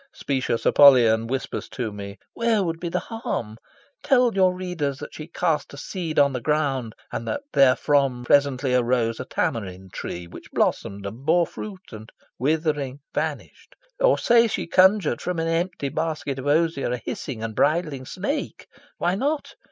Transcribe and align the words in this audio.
Specious 0.15 0.65
Apollyon 0.65 1.27
whispers 1.27 1.69
to 1.69 1.91
me 1.91 2.17
"Where 2.33 2.63
would 2.63 2.79
be 2.79 2.89
the 2.89 2.97
harm? 3.01 3.57
Tell 4.01 4.33
your 4.33 4.51
readers 4.55 4.97
that 4.97 5.13
she 5.13 5.27
cast 5.27 5.75
a 5.75 5.77
seed 5.77 6.17
on 6.17 6.33
the 6.33 6.41
ground, 6.41 6.95
and 7.11 7.27
that 7.27 7.41
therefrom 7.53 8.25
presently 8.25 8.73
arose 8.73 9.19
a 9.19 9.25
tamarind 9.25 9.93
tree 9.93 10.25
which 10.25 10.49
blossomed 10.53 11.05
and 11.05 11.23
bore 11.23 11.45
fruit 11.45 11.91
and, 11.91 12.11
withering, 12.39 13.01
vanished. 13.13 13.75
Or 13.99 14.17
say 14.17 14.47
she 14.47 14.65
conjured 14.65 15.21
from 15.21 15.37
an 15.37 15.47
empty 15.47 15.89
basket 15.89 16.39
of 16.39 16.47
osier 16.47 16.89
a 16.91 16.97
hissing 16.97 17.43
and 17.43 17.55
bridling 17.55 18.07
snake. 18.07 18.65
Why 18.97 19.13
not? 19.13 19.53